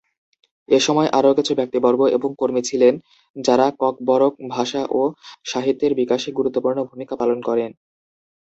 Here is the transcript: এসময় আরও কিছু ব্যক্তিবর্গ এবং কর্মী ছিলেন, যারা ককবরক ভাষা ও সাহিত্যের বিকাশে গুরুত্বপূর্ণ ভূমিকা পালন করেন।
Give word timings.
এসময় 0.69 1.09
আরও 1.17 1.31
কিছু 1.35 1.51
ব্যক্তিবর্গ 1.55 2.01
এবং 2.11 2.29
কর্মী 2.39 2.61
ছিলেন, 2.69 2.93
যারা 3.35 3.65
ককবরক 3.81 4.33
ভাষা 4.51 4.81
ও 4.91 5.01
সাহিত্যের 5.45 5.91
বিকাশে 5.99 6.29
গুরুত্বপূর্ণ 6.37 6.79
ভূমিকা 6.89 7.13
পালন 7.21 7.39
করেন। 7.47 7.71